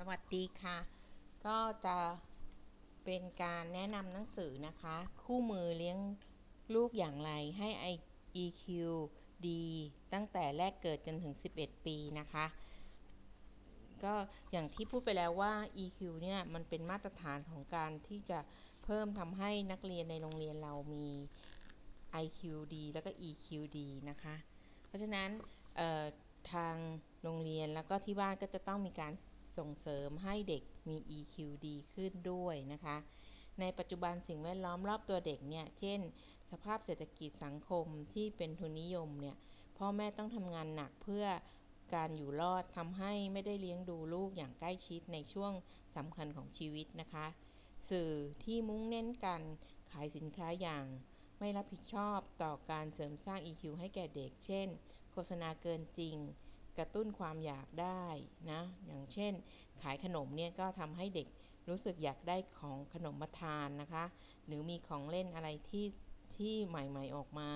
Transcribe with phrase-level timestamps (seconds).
[0.00, 0.78] สวัสดีค่ะ
[1.46, 1.98] ก็จะ
[3.04, 5.98] เป็นการแนะนำหนังสือนะคะ คู่มือเลี้ยง
[6.74, 7.68] ลูกอย่างไรให้
[8.44, 8.64] EQ
[9.48, 9.64] ดี
[10.12, 12.46] ตั้งแต่แรกเกิดจนถึง 11 ปีนะคะ
[14.04, 14.14] ก็
[14.52, 15.52] อย่างที่พูดไปแล้วว่า
[15.84, 18.38] EQ เนี่ยมันเป็นมาตรฐานของการที่จะ
[18.84, 21.06] เพิ่มทำให้นักเรียนในโรงเรียนเรามี
[22.24, 22.40] IQ
[22.74, 23.46] ดีแล้วก็ EQ
[23.78, 24.34] ดีนะคะ
[24.86, 25.28] เพราะฉะนั้น
[26.52, 26.76] ทาง
[27.22, 29.12] โรงเรียนแล้วก็ที่บ้านก็จะต้องมีการ
[29.58, 31.34] ส่งเสริมให้เด็กมี EQ
[31.66, 32.96] ดีขึ้นด้วยนะคะ
[33.60, 36.00] ในปัจจุบันสิ่งแวดล้อมรอบตัวเด็กเนี่ย เช่น
[36.50, 39.36] สภาพเศรษฐกิจสังคมที่เป็นทุนนิยมเนี่ย
[39.78, 41.26] พ่อแม่ต้องทำงานหนักเพื่อ
[41.94, 45.52] การอยู่รอดทำให้ไม่ได้เลี้ยงดูลูกอย่างใกล้ชิดในช่วง
[45.96, 47.26] สำคัญของชีวิตนะคะ
[47.90, 48.10] สื่อ
[48.44, 49.42] ที่มุ่งเน้นการ
[49.92, 50.84] ขายสินค้าอย่าง
[51.38, 54.68] ไม่รับผิดชอบต่อการเสริมสร้าง EQ ให้แก่เด็ก เช่น
[55.12, 56.16] โฆษณาเกินจริง
[56.78, 58.04] กระตุ้นความอยากได้
[58.50, 59.32] นะ อย่างเช่น
[59.82, 61.28] ขายขนมเนี่ยก็ทำให้เด็ก
[61.68, 64.04] รู้สึกอยากได้ของขนมมาทานนะคะ
[64.46, 65.86] หรือมีของเล่นอะไรที่
[66.36, 67.50] ที่ใหม่ๆออกมา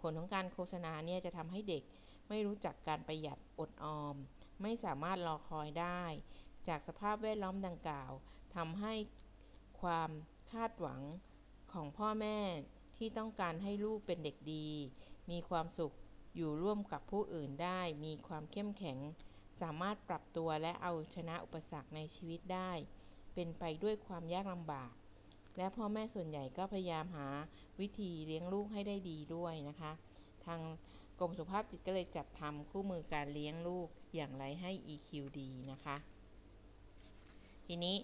[0.00, 1.82] ผลของการโฆษณาเนี่ยจะทำให้เด็ก
[2.28, 4.16] ไม่รู้จักการประหยัดอดออม
[4.62, 6.02] ไม่สามารถรอคอยได้
[6.68, 8.12] จากสภาพแวดล้อมดังกล่าว
[8.56, 8.94] ทำให้
[9.80, 10.10] ความ
[10.52, 11.02] คาดหวัง
[11.72, 12.38] ของพ่อแม่
[12.96, 14.68] ที่ต้องการให้ลูกเป็นเด็กดี
[15.30, 15.94] มีความสุข
[16.36, 18.98] อยู่ร่วมกับผู้อื่นได้ มีความเข้มแข็ง
[19.60, 22.70] สามารถปรับตัวและเอาชนะอุปสรรคในชีวิตได้
[23.34, 24.92] เป็นไปด้วยความยากลำบาก
[25.56, 27.28] และพ่อแม่ส่วนใหญ่ก็พยายามหา
[27.80, 29.92] วิธีเลี้ยงลูกให้ได้ดีด้วยนะคะ
[30.46, 30.60] ทาง
[31.20, 35.96] กรมสุขภาพจิตก็เลยจัดทำคู่มือการเลี้ยงลูกอย่างไรให้ EQ ดีนะคะ
[37.66, 37.96] ทีนี้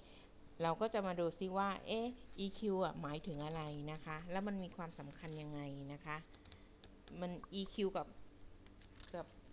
[0.63, 2.07] เราก็จะมาดูซิว่า เอ๊ะ
[2.45, 5.61] EQ อะหมายถึงอะไรนะคะ แล้วมันมีความสำคัญยังไง
[5.93, 6.17] นะคะ
[7.21, 8.07] มัน EQ กับ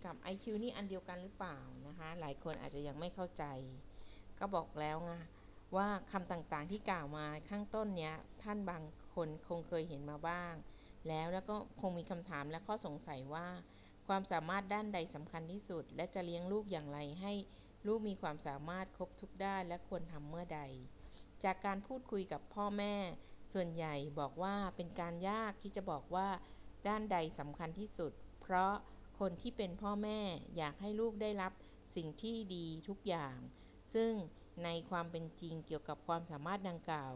[0.04, 3.44] กับ IQ นี่อันเดียวกันหรือเปล่านะคะ หลายคนอาจจะยังไม่เข้าใจ
[4.38, 5.12] ก็บอกแล้วไง
[5.76, 8.82] ว่าคำต่างๆที่กล่าวมาข้างต้นเนี้ยท่านบาง
[9.14, 10.54] คนคงเคยเห็นมาบ้าง
[11.08, 13.48] แล้วแล้วก็คงมีคำถามและข้อสงสัยว่า
[14.08, 17.32] ความสามารถด้านใดสำคัญที่สุด และจะเลี้ยงลูกอย่างไรให้
[17.86, 20.60] ลูกมีความสามารถครบทุกด้านและควรทำเมื่อใด
[21.44, 22.94] จากการพูดคุยกับพ่อแม่
[23.52, 26.28] ส่วนใหญ่บอกว่าเป็นการยากที่จะบอกว่า
[26.88, 28.74] ด้านใดสำคัญที่สุด เพราะ
[29.20, 30.20] คนที่เป็นพ่อแม่
[30.56, 31.52] อยากให้ลูกได้รับ
[31.96, 33.36] สิ่งที่ดีทุกอย่าง
[33.94, 34.12] ซึ่ง
[34.64, 37.12] ในความเป็นจริงเกี่ยวกับความสามารถดังกล่าว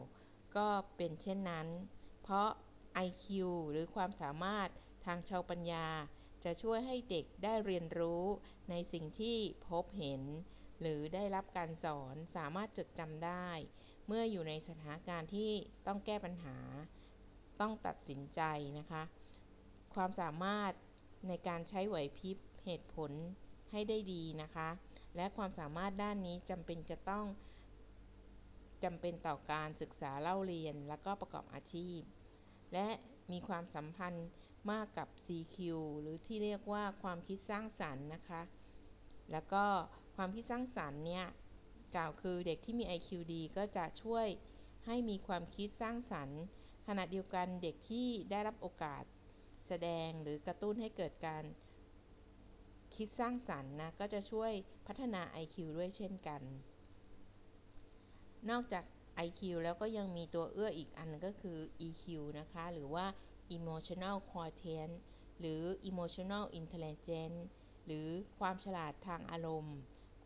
[0.56, 1.68] ก็เป็นเช่นนั้น
[2.22, 2.50] เพราะ
[3.06, 3.24] IQ
[3.70, 4.68] หรือความสามารถ
[5.06, 5.86] ทางชาวปัญญา
[6.44, 8.24] จะช่วยให้เด็กได้เรียนรู้
[8.70, 9.36] ในสิ่งที่
[9.68, 10.22] พบเห็น
[10.80, 13.48] หรือได้รับการสอนสามารถจดจำได้
[14.06, 15.50] เมื่ออยู่ในสถานการณ์ที่
[15.86, 16.56] ต้องแก้ปัญหา
[17.60, 18.40] ต้องตัดสินใจ
[18.78, 19.02] นะคะ
[19.94, 20.72] ความสามารถ
[21.28, 23.10] ในการใช้ไหวพริบเหตุผล
[23.70, 24.68] ให้ได้ดีนะคะ
[25.16, 27.26] และความสามารถด้านนี้จำเป็นจะต้อง
[28.84, 32.00] จำเป็นต่อการศึกษาเล่าเรียนและก็ประกอบอาชีพ
[32.72, 32.88] และ
[33.32, 34.28] มีความสัมพันธ์
[34.70, 35.56] มากกับ CQ
[36.00, 38.42] หรือที่เรียกว่าความคิดสร้างสรรค์นะคะ
[39.32, 39.64] แล้วก็
[40.16, 41.26] ความคิดสร้างสรรค์เนี่ย
[41.94, 44.26] กล่าวคือเด็กที่มี IQ ดีก็จะช่วย
[44.86, 46.40] ให้มีความคิดสร้างสรรค์
[46.86, 49.04] ขณะเดียวกันเด็กที่ได้รับโอกาส
[49.68, 51.44] แสดงหรือกระตุ้นให้เกิดการ
[52.94, 54.52] คิดสร้างสรรค์นะ ก็จะช่วย
[54.86, 56.42] พัฒนา IQ ด้วยเช่นกัน
[58.50, 58.84] นอกจาก
[59.26, 62.04] IQ แล้วก็ยังมีตัวเอื้ออีกอันก็คือ EQ
[62.40, 63.06] นะคะ หรือว่า
[63.56, 64.94] emotional quotient
[65.40, 67.40] หรือ emotional intelligence
[67.86, 68.06] หรือ
[68.38, 69.76] ความฉลาดทางอารมณ์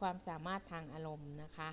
[0.00, 1.70] ความสามารถทางอารมณ์นะคะ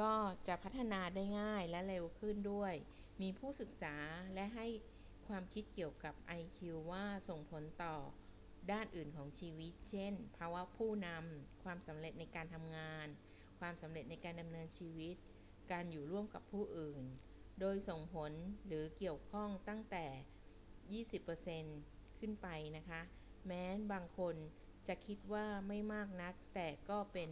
[0.00, 0.12] ก็
[0.48, 2.74] จะพัฒนาได้ง่ายและเร็วขึ้นด้วย
[3.20, 3.96] มีผู้ศึกษา
[4.34, 4.66] และให้
[5.28, 6.58] ความคิดเกี่ยวกับ IQ
[6.90, 7.96] ว่าส่งผลต่อ
[8.72, 13.06] ด้านอื่นของชีวิต เช่น ภาวะผู้นำ ความสำเร็จในการทำงาน
[13.60, 15.16] ความสำเร็จในการดำเนินชีวิต
[15.72, 17.04] การอยู่ร่วมกับผู้อื่น
[17.60, 18.32] โดยส่งผล
[18.66, 20.06] หรือเกี่ยวข้องตั้งแต่
[21.52, 23.00] 20%ขึ้นไปนะคะ
[23.46, 24.34] แม้บางคน
[24.88, 27.30] จะคิดว่าไม่มากนัก แต่ก็เป็น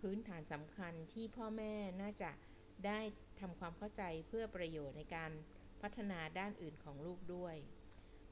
[0.00, 2.30] พื้นฐานสำคัญที่พ่อแม่น่าจะ
[2.86, 3.00] ได้
[3.40, 5.30] ทำความเข้าใจเพื่อประโยชน์ในการ
[5.82, 7.56] พัฒนาด้านอื่นของลูกด้วย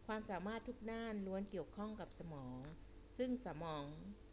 [0.06, 2.58] ความสามารถทุกด้านล้วนเกี่ยวข้องกับสมอง
[3.18, 3.84] ซึ่งสมอง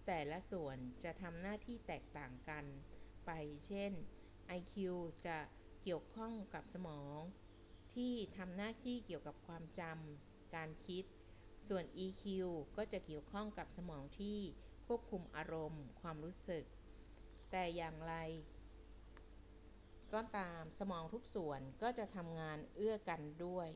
[0.07, 2.65] แต่ละส่วนจะทำหน้าที่แตกต่างกัน
[3.25, 3.31] ไป
[3.67, 3.91] เช่น
[4.57, 4.73] IQ
[5.27, 5.37] จะ
[5.83, 7.17] เกี่ยวข้องกับสมอง
[7.93, 11.05] ที่ทำหน้าที่เกี่ยวกับความจำการคิด
[11.67, 12.23] ส่วน EQ
[12.77, 14.39] ก็จะเกี่ยวข้องกับสมองที่
[14.87, 16.65] ควบคุมอารมณ์ ความรู้สึก
[17.51, 18.15] แต่อย่างไร
[20.15, 23.69] ก็ตามสมองทุกส่วนก็จะทำงานเอื้อกันด้วย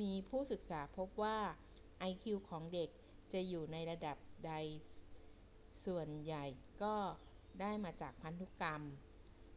[0.00, 1.38] มีผู้ศึกษาพบว่า
[2.10, 2.90] IQ ของเด็ก
[3.32, 4.52] จะอยู่ในระดับใด
[5.84, 6.44] ส่วนใหญ่
[6.82, 6.96] ก็
[7.60, 8.82] ได้มาจากพันธุกรรม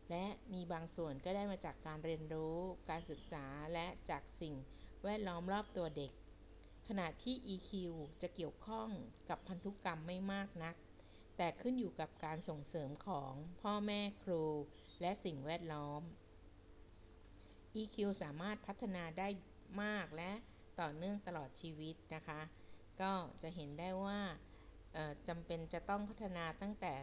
[0.09, 2.57] และมีบางส่วนก็ได้มาจากการเรียนรู้
[2.89, 4.55] การศึกษาและจากสิ่ง
[5.03, 6.11] แวดล้อมรอบตัวเด็ก
[6.87, 7.71] ขณะที่ EQ
[8.21, 8.89] จะเกี่ยวข้อง
[9.29, 10.75] กับพันธุกรรมไม่มากนัก
[11.37, 14.43] แต่ขึ้นอยู่กับการส่งเสริมของพ่อแม่ครู
[15.03, 16.01] และสิ่งแวดล้อม
[17.81, 19.27] EQ สามารถพัฒนาได้
[19.83, 20.31] มากและ
[20.79, 22.41] ต่อเนื่องตลอดชีวิตนะคะ
[23.01, 24.21] ก็จะเห็นได้ว่า
[25.27, 26.93] จำเป็นจะต้องพัฒนาตั้งแต่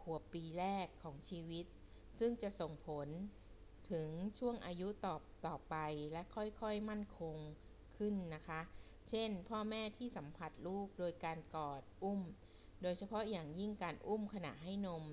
[0.00, 1.66] ขวบปีแรกของชีวิต
[2.18, 3.08] ซึ่งจะส่งผล
[3.90, 4.08] ถึง
[4.38, 5.16] ช่วงอายุต่อ
[5.46, 5.76] ต่อไป
[6.12, 7.36] และค่อยๆมั่นคง
[7.96, 8.60] ขึ้นนะคะ
[9.08, 12.20] เช่น พ่อแม่ที่สัมผัสลูกโดยการกอดอุ้ม
[12.82, 15.04] โดยเฉพาะอย่างยิ่งการอุ้มขณะให้นม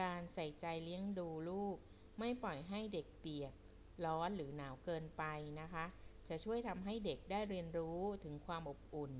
[0.00, 1.76] การใส่ใจเลี้ยงดูลูก
[2.18, 3.52] ไม่ปล่อยให้เด็กเปียก
[4.04, 5.24] ร้อนหรือหนาวเกินไป
[5.60, 5.84] นะคะ
[6.28, 9.14] จะช่วยทำให้เด็กได้เรียนรู้ถึงความอบอุ่น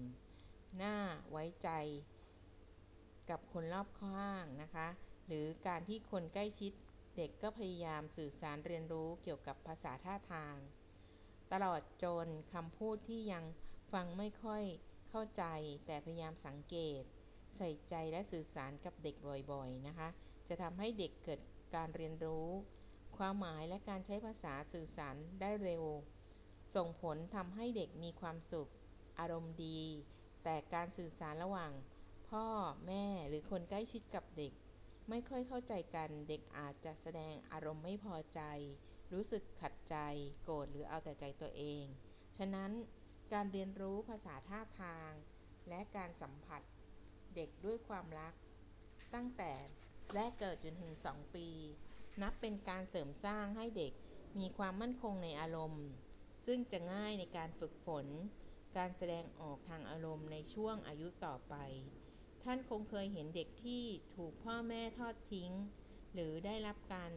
[0.82, 0.96] น่า
[1.30, 1.68] ไว้ใจ
[3.30, 4.88] กับคนรอบข้างนะคะ
[5.26, 6.72] หรือการที่คนใกล้ชิด
[7.16, 10.56] เด็กก็พยายามสื่อสารเรียนรู้เกี่ยวกับภาษาท่าทาง
[11.52, 13.44] ตลอดจนคำพูดที่ยัง
[13.92, 14.62] ฟังไม่ค่อย
[15.10, 15.44] เข้าใจ
[15.86, 17.02] แต่พยายามสังเกต
[17.56, 19.16] ใส่ใจและสื่อสารกับเด็ก
[19.52, 20.08] บ่อยๆนะคะ
[20.48, 21.40] จะทำให้เด็กเกิด
[21.74, 22.48] การเรียนรู้
[23.16, 25.84] ความหมายและการใช้ภาษาสื่อสารได้เร็ว
[26.74, 28.70] ส่งผลทำให้เด็กมีความสุข
[29.18, 29.80] อารมณ์ดี
[30.44, 31.72] แต่การสื่อสารระหว่าง
[32.28, 32.46] พ่อ
[32.86, 34.52] แม่หรือคนใกล้ชิดกับเด็ก
[35.08, 38.40] ไม่ค่อยเข้าใจกันเด็กอาจจะแสดงอารมณ์ไม่พอใจ
[39.12, 39.96] รู้สึกขัดใจ
[40.42, 41.84] โกรธหรือเอาแต่ใจตัวเอง
[42.38, 42.70] ฉะนั้น
[43.32, 45.10] การเรียนรู้ภาษาท่าทาง
[45.68, 46.62] และการสัมผัส
[47.34, 48.34] เด็กด้วยความรัก
[49.14, 49.52] ตั้งแต่
[50.12, 51.48] แรกเกิดจนถึง 2 ปี
[52.22, 53.92] นับเป็นการเสริมสร้างให้เด็ก
[54.38, 55.86] มีความมั่นคงในอารมณ์
[56.46, 58.06] ซึ่งจะง่ายในการฝึกฝน
[58.76, 61.54] การแสดงออกทางอารมณ์ในช่วงอายุต่อไป
[62.44, 63.84] ท่านคงเคยเห็นเด็กที่
[64.16, 65.50] ถูกพ่อแม่ทอดทิ้ง
[66.12, 67.12] หรือได้รับการ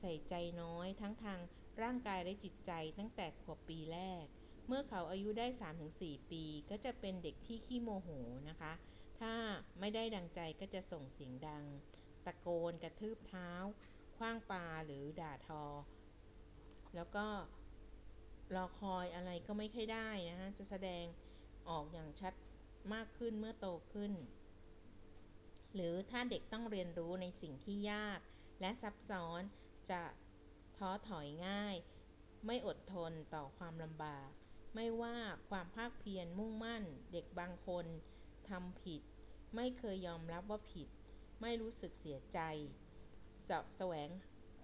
[0.00, 1.40] ใส่ใจน้อยทั้งทาง
[1.82, 4.24] ร่างกายและจิตใจตั้งแต่ขวบปีแรก
[4.66, 5.46] เมื่อเขาอายุได้
[5.88, 8.08] 3-4 ปี ก็จะเป็นเด็กที่ขี้โมโห
[8.48, 8.72] นะคะ
[9.20, 9.34] ถ้า
[9.80, 11.64] ไม่ได้ดังใจก็จะส่งเสียงดัง
[12.26, 13.50] ตะโกนกระทืบเท้า
[14.16, 15.64] คว้างปลาหรือด่าทอ
[16.94, 17.26] แล้วก็
[18.54, 21.04] รอคอยอะไรก็ไม่ค่อยได้นะคะจะแสดง
[21.68, 22.34] ออกอย่างชัด
[22.94, 24.12] มากขึ้นเมื่อโตขึ้น
[25.74, 28.20] หรือถ้าเด็กต้องเรียนรู้ในสิ่งที่ยาก
[28.60, 29.42] และซับซ้อน
[29.90, 30.02] จะ
[30.76, 31.76] ท้อถอยง่าย
[32.46, 34.28] ไม่อดทนต่อความลำบาก
[34.74, 35.16] ไม่ว่า
[35.50, 37.86] ความภาคเพียรมุ่งมั่น เด็กบางคน
[38.48, 39.02] ทำผิด
[39.54, 40.88] ไม่เคยยอมรับว่าผิด
[41.40, 42.40] ไม่รู้สึกเสียใจ
[43.48, 44.08] สะแสวง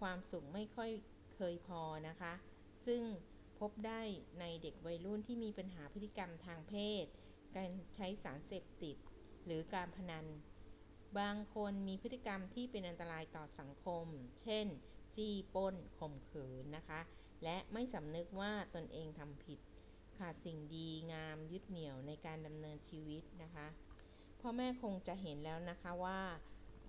[0.00, 0.90] ความสุขไม่ค่อย
[1.34, 2.32] เคยพอนะคะ
[2.86, 3.02] ซึ่ง
[3.58, 4.02] พบได้
[4.40, 7.04] ในเด็กวัยรุ่นที่มีปัญหาพฤติกรรมทางเพศ
[7.56, 8.96] การใช้สารเสพติด
[9.44, 10.26] หรือการพนัน
[11.18, 14.06] บางคนมีพฤติกรรมที่เป็นอันตรายต่อสังคม
[14.40, 14.66] เช่น
[15.16, 17.00] จี้ป้นข่มขืนนะคะ
[17.44, 19.58] และไม่สำนึกว่าตนเองทำผิด
[20.18, 23.66] ขาดสิ่งดีงามยึดเหนี่ยวในการดำเนินชีวิตนะคะ
[24.40, 26.20] พ่อแม่คงจะเห็นแล้วนะคะว่า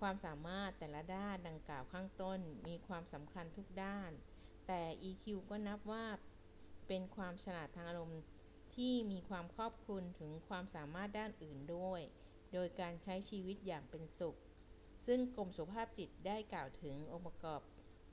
[0.06, 4.10] ความสามารถแต่ละด้านดังกล่าวข้างต้นมีความสำคัญทุกด้าน
[4.66, 6.06] แต่ EQ ก็นับว่า
[6.88, 8.22] เป็นความฉลาดทางอารมณ์
[8.74, 12.00] ที่มีความครอบคลุมถึงความสามารถด้านอื่นด้วย
[12.52, 14.36] โดยการใช้ชีวิตอย่างเป็นสุข
[15.06, 17.60] ซึ่งกรมสุขภาพจิตได้กล่าวถึงองค์ประกอบ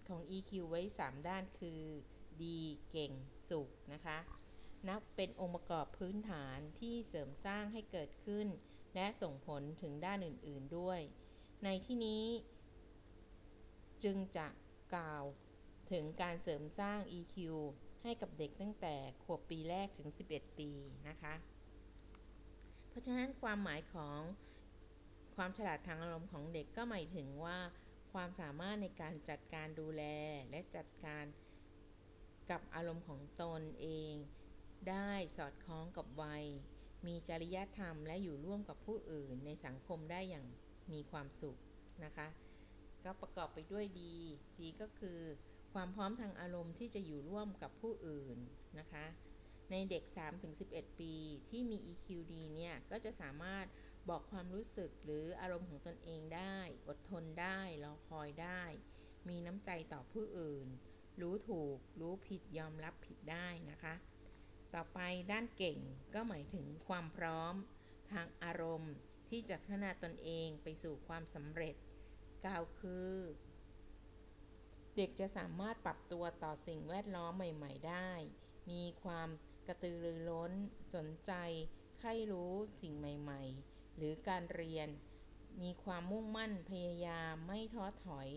[0.08, 1.82] ของ EQ ไว้ 3 ด้านคือ
[2.42, 3.12] ดีเก่ง
[3.50, 4.18] สุขนะคะ
[4.88, 8.48] นับเป็นองค์ประกอบพื้นฐานที่เสริมสร้างให้เกิดขึ้น
[8.96, 11.02] และส่งผลถึงด้านอื่น ๆด้วย
[11.66, 12.24] ในที่นี้
[14.04, 14.48] จึงจะ
[14.96, 15.24] กล่าว
[15.92, 17.36] ถึงการเสริมสร้าง EQ
[18.04, 20.70] ให้กับเด็กตั้งแต่ขวบปีแรกถึง 11 ปี
[21.08, 21.34] นะคะ
[22.90, 24.22] เพราะฉะนั้นความหมายของ
[25.36, 27.60] ความฉลาดทางอารมณ์ของเด็กก็หมายถึงว่า
[28.14, 30.04] ความสามารถในการจัดการดูแล
[30.50, 31.26] และจัดการ
[32.52, 34.14] กับอารมณ์ของตนเอง
[34.90, 36.46] ได้สอดคล้องกับวัย
[37.08, 40.48] มีจริยธรรมและอยู่ร่วมกับผู้อื่นในสังคมได้อย่าง
[40.94, 41.58] มีความสุข
[42.06, 42.28] นะคะ
[43.06, 44.16] ก็ประกอบไปด้วยดี
[44.60, 45.20] ดีก็คือ
[45.74, 48.38] ความพร้อมทางอารมณ์ที่จะอยู่ร่วมกับผู้อื่น
[48.80, 49.06] นะคะ
[49.72, 50.04] ในเด็ก
[50.52, 51.14] 3-11 ปี
[51.50, 53.66] ที่มี EQ ดีเนี่ย ก็จะสามารถ
[54.10, 56.58] บอกความรู้สึกหรืออารมณ์ของตนเองได้
[56.88, 58.64] อดทนได้รอคอยได้
[59.28, 60.68] มีน้ำใจต่อผู้อื่น
[61.22, 63.94] รู้ถูก รู้ผิดยอมรับผิดได้นะคะ
[64.74, 65.00] ต่อไป
[65.32, 65.80] ด้านเก่ง
[66.14, 67.54] ก็หมายถึงความพร้อม
[68.12, 68.94] ทางอารมณ์
[69.32, 71.76] ที่จะพัฒนาตนเองไปสู่ความสำเร็จ
[72.46, 73.12] กล่าวคือ
[74.98, 78.12] เด็กจะสามารถปรับตัวต่อสิ่งแวดล้อมใหม่ ๆ ได้
[78.72, 79.30] มีความ
[79.68, 80.52] กระตือรือร้น
[80.96, 81.32] สนใจ
[82.00, 84.90] ใคร่รู้สิ่งใหม่ ๆ หรือการเรียน
[85.64, 88.30] มีความมุ่งมั่นพยายามไม่ท้อถอย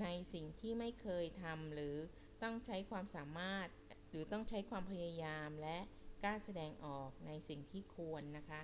[0.00, 1.96] ในสิ่งที่ไม่เคยทำหรือ
[2.42, 3.68] ต้องใช้ความสามารถ
[4.10, 5.78] หรือต้องใช้ความพยายามและ
[6.24, 8.62] กล้าแสดงออกในสิ่งที่ควรนะคะ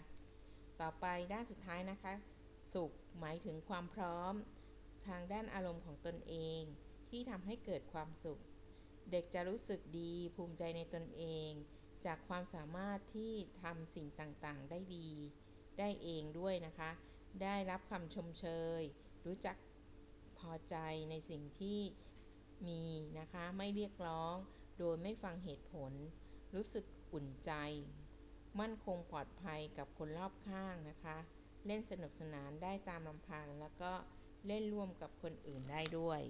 [0.81, 2.15] ต่อไปด้านสุดท้ายนะคะ
[2.75, 4.35] สุขหมายถึงความพร้อม
[5.07, 6.63] ทางด้านอารมณ์ของตนเอง
[7.11, 8.41] ที่ทำให้เกิดความสุข
[9.11, 11.51] เด็กจะรู้สึกดีภูมิใจในตนเอง
[12.07, 13.33] จากความสามารถที่
[13.63, 15.09] ทำสิ่งต่างๆ ได้ดี
[15.79, 16.91] ได้เองด้วยนะคะ
[17.43, 18.47] ได้รับคำชมเช
[18.81, 18.83] ย
[19.27, 19.57] รู้จัก
[20.39, 20.77] พอใจ
[21.11, 21.81] ในสิ่งที่
[22.69, 22.85] มี
[23.19, 24.35] นะคะ ไม่เรียกร้อง
[24.79, 25.93] โดยไม่ฟังเหตุผล
[26.55, 27.53] รู้สึกอุ่นใจ
[28.61, 31.17] มั่นคงปลอดภัยกับคนรอบข้างนะคะ
[31.67, 33.93] เล่นสนุกสนานได้ตามลำพังแล้วก็
[34.47, 36.21] เล่นร่วมกับคนอื่นได้ด้วย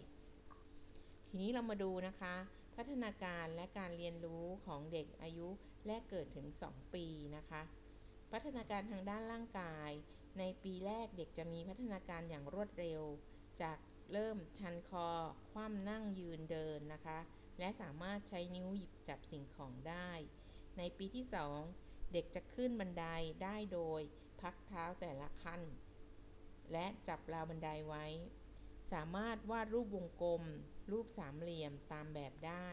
[1.28, 2.34] ทีนี้เรามาดูนะคะ
[2.76, 5.48] พัฒนาการและการเรียนรู้ของเด็กอายุ
[5.86, 7.06] แรกเกิดถึง 2 ปี
[7.36, 7.62] นะคะ
[8.32, 9.90] พัฒนาการทางด้านร่างกาย
[10.38, 13.02] ในปีแรกเด็กจะมีพัฒนาการอย่างรวดเร็ว
[13.62, 13.78] จาก
[14.12, 15.08] เริ่มชันคอ
[15.50, 17.18] คว่ำนั่งยืนเดินนะคะ
[17.58, 20.10] และสามารถใช้นิ้วหยิบจับสิ่งของได้
[20.78, 23.06] ในปีที่ 2 เด็กจะขึ้นบันได
[23.44, 24.00] ได้โดย
[24.40, 25.62] พักเท้าแต่ละขั้น
[26.72, 28.06] และจับราวบันไดไว้
[28.92, 30.42] สามารถวาดรูปวงกลม
[30.92, 32.70] รูปสามเหลี่ยมตามแบบได้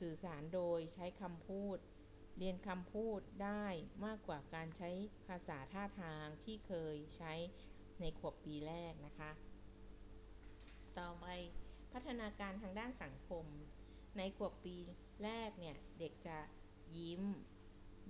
[0.00, 1.78] สื่อสารโดยใช้คำพูด
[2.38, 3.66] เรียนคำพูดได้
[4.04, 4.90] มากกว่าการใช้
[5.28, 7.32] ภาษาท่าทางที่เคยใช้
[8.00, 9.30] ในขวบปีแรกนะคะ
[10.98, 11.26] ต่อไป
[11.92, 13.44] พัฒนาการทางด้านสังคม
[14.18, 14.76] ในขวบปี
[15.24, 16.38] แรกเนี่ย เด็กจะ
[16.96, 17.22] ยิ้ม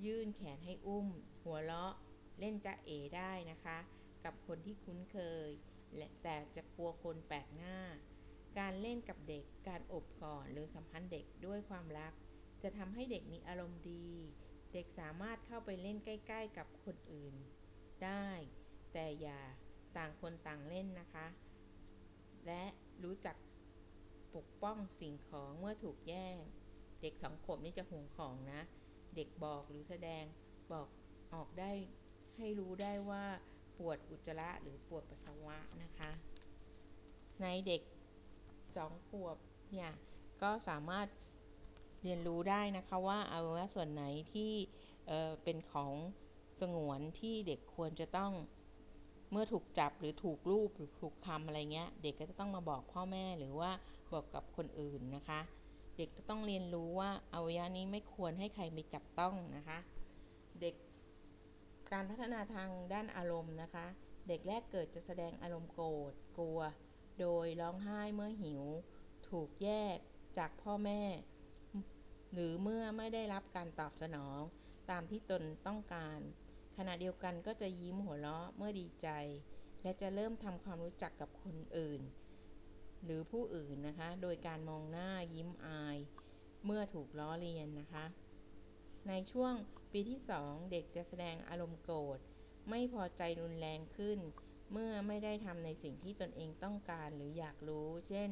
[0.05, 1.09] ยื่นแขนให้อุ้ม
[1.45, 1.95] หัวเราะ
[2.39, 3.79] เล่นจะเอได้นะคะ
[4.25, 5.49] กับคนที่คุ้นเคย
[5.97, 7.77] และแต่จะกลัวคนแปลกหน้า
[8.59, 12.13] การเล่นกับเด็กการอบกอดหรือสัมพันธ์เด็กด้วยความรัก
[12.63, 14.09] จะทำให้เด็กมีอารมณ์ดี
[14.73, 17.35] เด็กสามารถเข้าไปเล่นใกล้ ๆ กับคนอื่น
[18.05, 18.29] ได้
[18.93, 19.41] แต่อย่า
[19.97, 21.27] ต่างคนต่างเล่นนะคะ
[22.47, 22.65] และ
[23.05, 23.37] รู้จัก
[24.35, 26.37] ปกป้องสิ่งของเมื่อถูกแย่ง
[27.03, 28.61] เด็กสองขวบนี่จะห่วงของนะ
[29.17, 30.25] เด็กบอกหรือแสดง
[30.73, 30.89] บอก
[31.35, 31.71] ออกได้
[32.39, 33.25] ให้รู้ได้ว่า
[33.79, 36.11] ปวดอุจจาระหรือปวดปัสสาวะนะคะ
[37.43, 37.83] ในเด็ก
[38.77, 39.37] สองขวบ
[39.73, 39.91] เนี่ย
[40.43, 41.09] ก็สามารถ
[42.03, 44.53] เรียนรู้ได้นะคะว่าอวัยวะส่วนไหนที่
[45.07, 45.93] เเป็นของ
[46.61, 48.33] สงวนที่เด็กควรจะต้อง
[49.31, 53.71] เมื่อถูกจับหรือถูกรูปหรือถูกคำอะไรเงี้ย เด็กก็จะต้องมาบอกพ่อแม่หรือว่า
[54.13, 55.41] บอกกับคนอื่นนะคะ
[56.01, 59.79] เด็กจะต้องเรียนรู้ว่าอวัยวะนี้ไม่ควรให้ใครไปจับต้องนะคะ
[60.61, 60.75] เด็ก
[61.93, 63.87] การพัฒนาทางด้านอารมณ์นะคะ
[64.29, 66.61] เด็กแรกเกิดจะแสดงอารมณ์โกรธกลัว
[67.21, 68.63] โดยร้องไห้เมื่อหิว
[69.29, 69.99] ถูกแยก
[70.39, 71.03] จากพ่อแม่
[72.33, 74.41] หรือเมื่อไม่ได้รับการตอบสนอง
[74.91, 76.19] ตามที่ตนต้องการ
[76.77, 79.09] ขณะเดียวกันก็จะยิ้มหัวเราะเมื่อดีใจ
[79.83, 82.01] และจะเริ่มทำความรู้จักกับคนอื่น
[83.05, 85.99] หรือผู้อื่นนะคะ โดยการมองหน้ายิ้มอาย
[86.65, 88.05] เมื่อถูกล้อเลียนนะคะ
[89.09, 89.55] ในช่วง
[89.93, 92.19] ปีที่ 2 เด็กจะแสดงอารมณ์โกรธ
[92.71, 94.19] ไม่พอใจรุนแรงขึ้น
[94.73, 98.31] เมื่อไม่ได้ทำในสิ่งที่ตนเองต้องการหรืออยากรู้ เช่น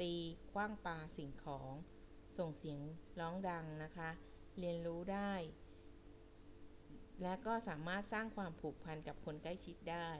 [0.00, 0.14] ตี
[0.52, 1.72] คว้างปาสิ่งของ
[2.38, 2.80] ส่งเสียง
[3.20, 4.10] ร้องดังนะคะ
[4.58, 5.32] เรียนรู้ได้
[7.22, 10.10] และก็สามารถสร้างความผูกพันกับคนใกล้ชิดได้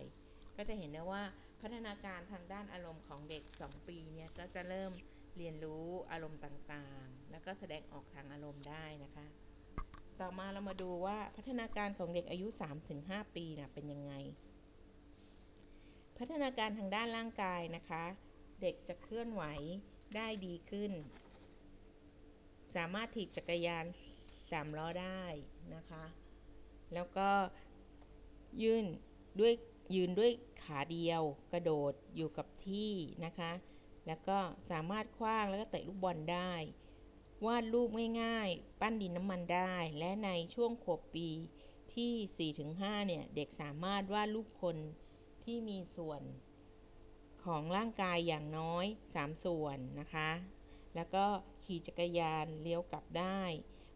[0.56, 1.24] ก็จะเห็นได้ว่า
[1.64, 4.92] พัฒนาการทางด้านอารมณ์ของเด็ก 2 ปีเนี่ยก็จะเริ่ม
[5.36, 9.26] เรียนรู้อารมณ์ต่างๆ แล้วก็แสดงออกทางอารมณ์ได้นะคะ
[10.20, 12.46] ต่อมาเรามาดูว่าพัฒนาการของเด็กอายุ
[12.90, 14.12] 3-5 ปีนะเป็นยังไง
[16.18, 18.04] พัฒนาการทางด้านร่างกายนะคะ
[18.62, 19.42] เด็กจะเคลื่อนไหว
[20.16, 20.92] ได้ดีขึ้น
[22.76, 23.84] สามารถถีบจักรยาน
[24.50, 25.22] สามล้อได้
[25.74, 26.04] นะคะ
[26.94, 27.30] แล้วก็
[28.62, 28.86] ยื่น
[29.40, 29.54] ด้วย
[29.94, 30.30] ยืนด้วย
[30.62, 31.22] ขาเดียว
[31.52, 32.92] กระโดดอยู่กับที่
[33.24, 33.52] นะคะ
[34.06, 34.38] แล้วก็
[34.70, 36.52] สามารถคว้างแล้วก็เตะลูกบอลได้
[37.46, 37.88] วาดรูป
[38.22, 41.28] ง่ายๆ ปั้นดินน้ำมันได้ และในช่วงขวบปี
[41.94, 44.76] ที่ 4-5 เนี่ย เด็กสามารถวาดรูปคน
[45.44, 46.22] ที่มีส่วน
[47.44, 50.30] ของร่างกายอย่างน้อย 3 ส่วนนะคะ
[50.94, 51.24] แล้วก็
[51.64, 53.40] ขี่จักรยานเลี้ยวกลับได้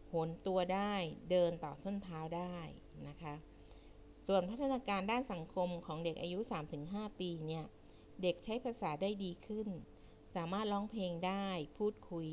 [0.07, 0.93] โหนตัวได้
[1.31, 2.57] เดินต่อส้นเท้าได้
[3.07, 3.35] นะคะ
[4.31, 6.39] ส่วนพัฒนาการด้านสังคมของเด็กอายุ
[6.79, 7.65] 3-5 ปีเนี่ย
[8.21, 9.67] เด็กใช้ภาษาได้ดีขึ้น
[10.35, 12.27] สามารถร้องเพลงได้ พูดคุย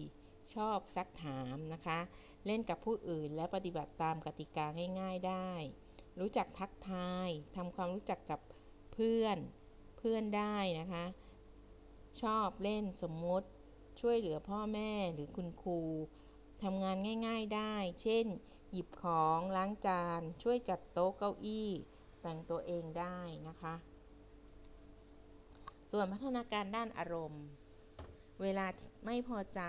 [0.55, 1.99] ชอบซักถามนะคะ
[2.47, 4.67] เล่นกับผู้อื่นและปฏิบัติตามกติกา
[5.00, 5.50] ง่ายๆได้
[6.21, 8.41] รู้จักทักทายทำความรู้จักกับ
[8.93, 9.38] เพื่อน
[9.99, 11.05] เพื่อนได้นะคะ
[12.23, 13.49] ชอบเล่นสมมติ
[14.00, 15.81] ช่วยเหลือพ่อแม่หรือคุณครู
[16.62, 18.26] ทำงานง่าย ๆได้ เช่น
[18.76, 21.71] หยิบของล้างจาน ช่วยจัดโต๊ะเก้าอี้
[22.23, 23.18] แต่งตัวเองได้
[23.49, 23.75] นะคะ
[25.90, 27.45] ส่วนพัฒนาการด้านอารมณ์
[28.42, 28.66] เวลา
[29.06, 29.62] ไม่พอใจ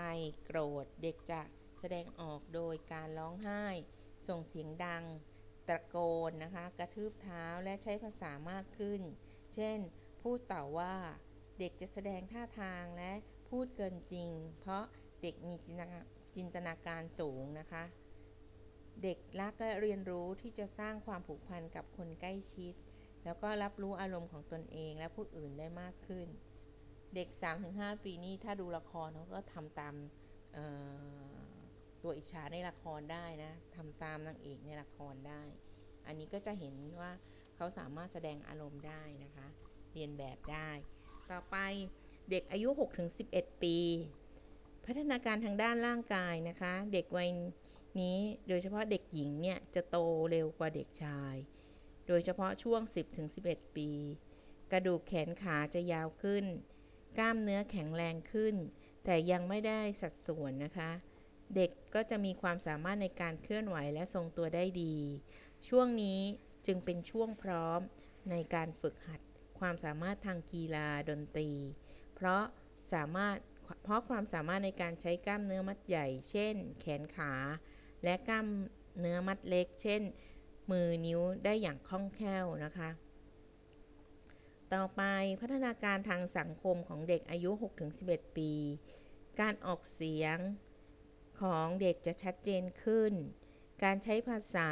[0.44, 1.42] โกรธเด็กจะ
[1.80, 3.64] แสดงออกโดยการร้องไห้
[4.28, 5.04] ส่งเสียงดัง
[5.68, 5.96] ตะโก
[6.28, 9.00] นนะคะ กระทืบเท้าและใช้ภาษามากขึ้น
[9.54, 9.78] เช่น
[10.22, 10.94] พูดต่อว่า
[11.58, 13.12] เด็กจะแสดงท่าทางและ
[13.48, 14.84] พูดเกินจริง เพราะ
[15.22, 17.84] เด็กมีจินตนาการสูงนะคะ
[19.02, 22.74] เด็กรักและเรียนรู้ที่จะสร้างความผูกพันกับคนใกล้ชิด
[23.24, 26.26] แล้วก็รับรู้อารมณ์ของตนเองและผู้อื่นได้มากขึ้น
[27.14, 27.28] เด็ก
[27.66, 29.94] 3-5 ปีนี้ถ้าดูละครเขาก็ทำตาม
[32.02, 35.42] ตัวอิจฉาในละครได้นะทำตามนางเอกในละครได้
[36.06, 37.12] อันนี้ก็จะเห็นว่า
[37.56, 39.46] เขาสามารถแสดงอารมณ์ได้นะคะ
[39.92, 40.70] เรียนแบบได้
[41.30, 41.56] ต่อไป
[42.30, 42.68] เด็กอายุ
[43.16, 43.76] 6-11 ปี
[44.86, 47.30] พัฒนาการทางด้านร่างกายนะคะ เด็กวัย
[48.00, 48.18] นี้
[48.48, 49.96] โดยเฉพาะเด็กหญิงเนี่ยจะโต
[50.30, 51.34] เร็วกว่าเด็กชาย
[52.06, 52.80] โดยเฉพาะช่วง
[53.28, 53.90] 10-11 ปี
[54.72, 56.44] กระดูกแขนขาจะยาวขึ้น
[57.18, 58.54] กล้ามเนื้อแข็งแรงขึ้น
[59.04, 60.90] แต่ยังไม่ได้สัดส่วนนะคะ
[61.56, 64.96] เด็กก็จะมีความสามารถในการเคลื่อนไหวและทรงตัวได้ดี
[65.68, 66.20] ช่วงนี้
[66.66, 67.80] จึงเป็นช่วงพร้อม
[68.30, 69.20] ในการฝึกหัด
[69.58, 71.50] ความสามารถทางกีฬาดนตรี
[72.14, 72.44] เพราะ
[72.92, 73.36] สามารถ
[73.84, 77.32] เพราะความสามารถในการใช้กล้ามเนื้อมัดใหญ่ เช่น แขนขา
[78.04, 78.46] และกล้าม
[78.98, 80.02] เนื้อมัดเล็ก เช่น
[80.70, 82.90] มือนิ้วได้อย่างคล่องแคล่วนะคะ
[84.74, 85.02] ต่อไป
[85.40, 87.50] พัฒนาการทางสังคมของเด็กอายุ
[87.94, 88.52] 6-11 ปี
[89.40, 90.38] การออกเสียง
[91.40, 93.12] ของเด็กจะชัดเจนขึ้น
[93.84, 94.70] การใช้ภาษา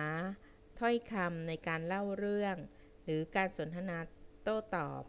[0.78, 2.56] ถ้อยคำในการเล่าเรื่อง
[3.04, 3.98] หรือการสนทนา
[4.42, 5.02] โต้ตอบ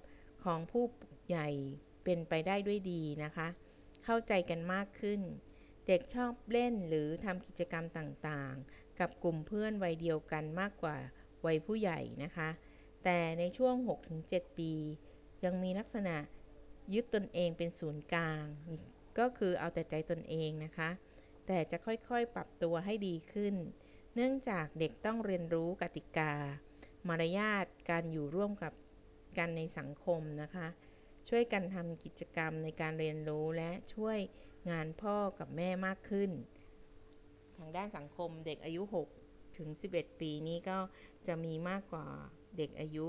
[0.43, 0.85] ของผู้
[1.27, 1.49] ใหญ่
[2.03, 3.47] เป็นไปได้ด้วยดีนะคะ
[4.03, 5.21] เข้าใจกันมากขึ้น
[5.87, 10.97] เด็กชอบเล่นหรือทำกิจกรรมต่างๆ กับกลุ่มเพื่อนวัยเดียวกันมากกว่า
[11.45, 12.49] วัยผู้ใหญ่นะคะ
[13.03, 13.75] แต่ในช่วง
[14.17, 14.71] 6-7 ปี
[15.45, 16.15] ยังมีลักษณะ
[16.93, 18.45] ยึดตนเองเป็นศูนย์กลาง
[19.17, 20.89] ก็คือเอาแต่ใจตนเองนะคะ
[21.47, 23.55] แต่จะค่อยๆปรับตัวให้ดีขึ้น
[24.15, 26.33] เนื่องจากเด็กต้องเรียนรู้กติกา
[27.07, 28.73] มารยาทการอยู่ร่วมกับ
[29.37, 30.67] กันในสังคมนะคะ
[31.27, 34.17] ช่วยกันทำกิจกรรมในการเรียนรู้และช่วย
[34.69, 36.31] งานพ่อกับแม่มากขึ้น
[37.57, 38.81] ทางด้านสังคมเด็กอายุ
[39.21, 40.77] 6 ถึง 11 ปีนี้ก็
[41.27, 42.07] จะมีมากกว่า
[42.57, 43.07] เด็กอายุ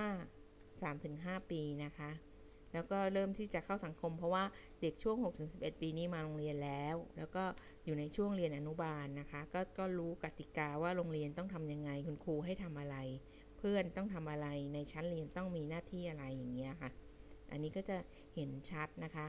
[0.00, 2.10] 5 3ถึง5ปีนะคะ
[2.72, 4.44] แล้วก็เริ่มที่จะเข้าสังคม เพราะว่า
[4.82, 7.44] เด็กช่วง6ถึง11 ปีนี้มาโรงเรียนแล้ว แล้วก็
[7.84, 12.96] อยู่ในช่วงเรียนอนุบาลนะคะ ก็ก็รู้กติกาว่าโรงเรียนต้องทำยังไง คุณครูให้ทำอะไร
[13.58, 16.90] เพื่อนต้องทำอะไรในชั้นเรียนต้องมีหน้าที่อะไรอย่างเงี้ยค่ะ
[17.50, 17.96] อันนี้ก็จะ
[18.34, 19.26] เห็นชัดนะคะ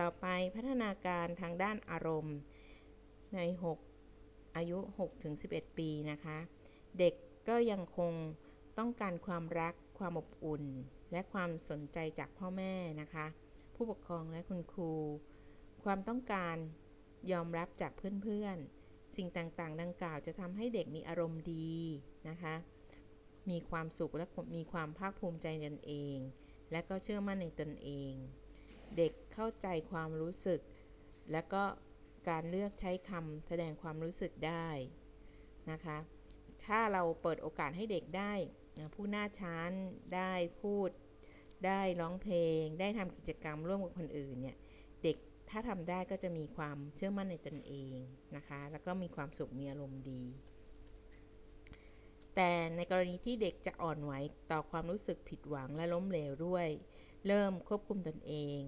[0.00, 2.36] ต่อไปพัฒนาการทางด้านอารมณ์
[3.34, 3.40] ใน
[3.96, 6.38] 6 อายุ6ถึง11 ปีนะคะ
[6.98, 7.14] เด็ก
[7.48, 8.12] ก็ยังคง
[8.78, 10.64] ต้องการความรักความอบอุ่น
[11.12, 13.26] และความสนใจจากพ่อแม่นะคะ
[13.74, 14.92] ผู้ปกครองและคุณครู
[15.84, 16.56] ความต้องการ
[17.32, 21.72] ยอมรับจากเพื่อนๆ สิ่งต่างๆ ดังกล่าวจะทำให้เด็กมีอารมณ์ดี
[22.28, 22.54] นะคะ
[23.50, 26.16] มีความสุขและมีความภาคภูมิใจในตนเอง
[26.72, 28.12] และก็เชื่อมั่นในตนเอง
[28.96, 30.60] เด็กเข้าใจความรู้สึก
[31.32, 31.64] และก็
[32.28, 34.68] การเลือกใช้คำแสดงความรู้สึกได้
[35.70, 35.98] นะคะ
[36.64, 38.32] ถ้าเราเปิดโอกาสให้เด็กได้
[38.94, 39.72] พูดหน้าชั้น
[40.14, 40.90] ได้พูด
[41.66, 44.56] ได้ร้องเพลง ได้ทำกิจกรรมร่วมกับคนอื่นเนี่ย
[45.02, 45.16] เด็ก
[45.50, 47.98] ถ้าทำได้ก็จะมีความเชื่อมั่นในตนเอง
[48.36, 50.24] นะคะ แล้วก็มีความสุขมีอารมณ์ดี
[52.34, 54.12] แต่ในกรณีที่เด็กจะอ่อนไหว
[54.52, 56.66] ต่อความรู้สึกผิดหวังและล้มเหลวด้วย
[57.26, 58.58] เริ่มควบคุมตนเอง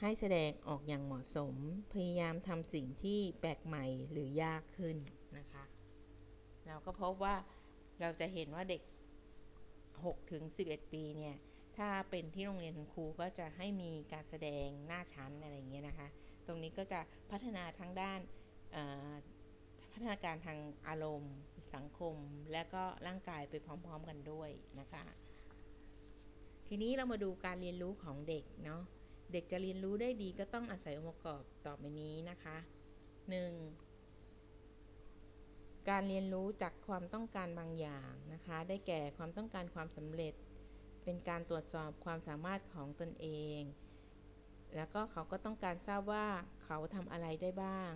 [0.00, 1.54] ให้แสดงออกอย่างเหมาะสม
[1.92, 4.96] พยายามทำสิ่งที่แปลกใหม่หรือยากขึ้น
[5.38, 5.64] นะคะ
[6.66, 7.34] เราก็พบว่า
[8.00, 8.82] เราจะเห็นว่าเด็ก
[10.04, 11.36] 6ถึง11 ปีเนี่ย
[11.76, 16.08] ถ้าเป็นที่โรงเรียนครูก็จะให้มีการแสดงหน้าชั้นอะไรเงี้ยนะคะ
[16.46, 18.20] ตรงนี้ก็จะพัฒนาทั้งด้าน
[19.92, 20.58] พัฒนาการทาง
[20.88, 21.34] อารมณ์
[21.74, 22.16] สังคม
[22.52, 25.04] และก็ร่างกายไปพร้อม ๆ กันด้วยนะคะ
[26.68, 28.82] ทีนี้เรามาดูการเรียนรู้ของเด็กเนาะ
[29.32, 32.56] เด็กจะเรียนรู้ได้ดีก็ต้องอาศัยองค์ประกอบต่อไปนี้นะคะ
[34.22, 35.88] 1.
[35.88, 40.34] การเรียนรู้จากความต้องการบางอย่างนะคะ ได้แก่ความต้องการความสำเร็จ
[41.04, 43.60] เป็นการตรวจสอบความสามารถของตนเอง
[44.76, 46.26] แล้วก็เขาก็ต้องการทราบว่า
[46.64, 47.92] เขาทำอะไรได้บ้าง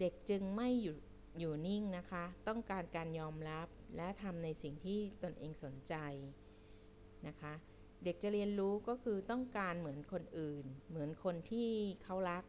[0.00, 0.96] เด็กจึงไม่อยู่
[1.38, 5.94] อยู่นิ่งนะคะ ต้องการการยอมรับและทำในสิ่งที่ตนเองสนใจ
[7.26, 7.54] นะคะ
[8.04, 11.70] เด็กจะเรียนรู้ก็คือต้องการเหมือนคนอื่น เหมือนคนที่
[12.04, 12.44] เขารัก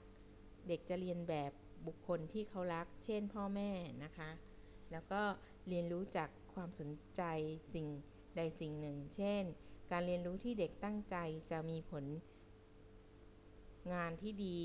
[0.67, 1.51] เด็กจะเรียนแบบ
[1.87, 3.71] บุคคลที่เขารัก เช่นพ่อแม่
[4.03, 4.29] นะคะ
[4.91, 5.21] แล้วก็
[5.67, 7.21] เรียนรู้จากความสนใจ
[7.73, 7.87] สิ่ง
[8.35, 9.43] ใดสิ่งหนึ่ง เช่น
[9.91, 11.15] การเรียนรู้ที่เด็กตั้งใจ
[11.51, 12.05] จะมีผล
[13.93, 14.61] งานที่ดี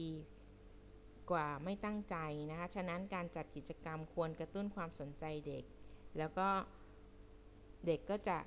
[1.31, 2.17] กว่าไม่ตั้งใจ
[2.51, 5.65] นะคะ ฉะนั้นการจัดกิจกรรมควรกระตุ้นความสนใจเด็ก
[6.19, 6.49] แล้วก็
[7.87, 8.39] เด็กก็จะ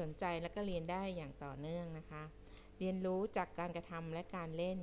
[0.00, 2.22] สนใจและก็เรียนได้อย่างต่อเนื่องนะคะ
[2.78, 4.78] เรียนรู้จากการกระทำและการเล่น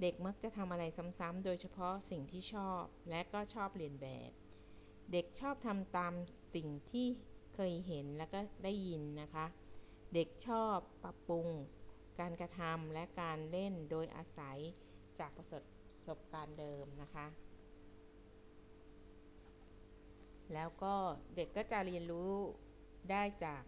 [0.00, 0.84] เด็กมักจะทำอะไร
[1.18, 4.30] ซ้ำๆโดยเฉพาะสิ่งที่ชอบและก็ชอบเรียนแบบ
[5.12, 6.14] เด็กชอบทำตาม
[6.54, 7.06] สิ่งที่
[7.54, 9.46] เคยเห็นแล้วก็ได้ยินนะคะ
[10.14, 11.48] เด็กชอบปรับปรุง
[12.20, 14.58] การกระทำและการเล่นโดยอาศัย
[15.18, 15.46] จากประ
[16.06, 17.26] สบการณ์เดิมนะคะ
[20.54, 20.94] แล้วก็
[21.36, 22.32] เด็กก็จะเรียนรู้
[23.10, 23.62] ได้จาก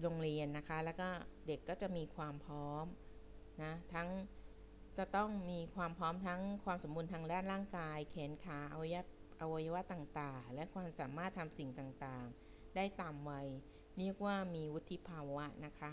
[0.00, 1.08] โรงเรียนนะคะ แล้วก็
[1.46, 2.84] เด็กก็จะมีความพร้อม
[3.62, 4.08] นะทั้ง
[4.98, 9.04] จะต้องมีความพร้อมทั้งความสมบูรณ์ทางด้านร่างกาย แขนขาอวัยวะ
[9.40, 13.48] อวัยวะต่างๆ และความสามารถทำสิ่งต่างๆ ได้ตามวัย
[13.98, 15.92] เรียกว่ามีวุฒิภาวะนะคะ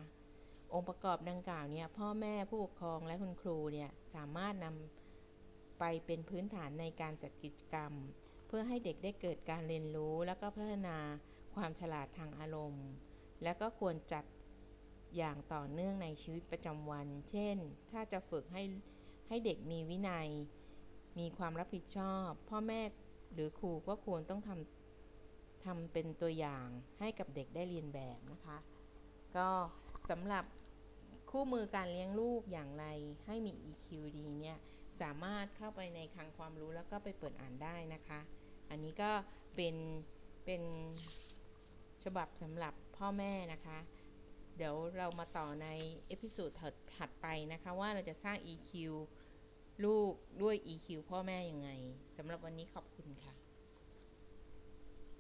[0.74, 7.94] องค์ประกอบดังกล่าวเนี่ยพ่อแม่ผู้ปกครองและคุณครูเนี่ยสามารถนำไปเป็นพื้นฐานในการจัดกิจกรรม
[8.48, 10.98] เพื่อให้เด็กได้เกิดการเรียนรู้ แล้วก็พัฒนา
[11.56, 12.86] ความฉลาดทางอารมณ์
[13.44, 14.26] และก็ควรจัด
[15.18, 17.58] อย่างต่อเนื่องในชีวิตประจำวัน เช่น
[17.92, 18.64] ถ้าจะฝึกให้
[19.28, 20.30] ให้เด็กมีวินัย
[21.20, 22.82] มีความรับผิดชอบ พ่อแม่
[23.34, 26.68] หรือครูก็ควรต้องทำทำเป็นตัวอย่าง
[27.00, 28.58] ให้กับเด็กได้เรียนแบบนะคะ
[29.36, 29.48] ก็
[30.10, 30.44] สำหรับ
[31.30, 32.86] คู่มือการเลี้ยงลูกอย่างไร
[33.26, 34.58] ให้มี EQ ดีเนี่ย
[35.02, 38.20] สามารถเข้าไปในคลังความรู้แล้วก็ไปเปิดอ่านได้นะคะ
[38.70, 39.12] อันนี้ก็
[39.56, 39.76] เป็น
[40.46, 40.62] เป็น
[42.04, 43.80] ฉบับสำหรับ พ่อแม่นะคะ
[44.58, 45.68] เดี๋ยวเรามาต่อใน
[46.08, 46.52] เอพิสูด
[46.98, 48.72] ถัดไปนะคะ ว่าเราจะสร้าง EQ
[49.86, 51.70] ลูกด้วย EQ พ่อแม่ยังไง
[52.18, 53.41] สำหรับวันนี้ขอบคุณค่ะ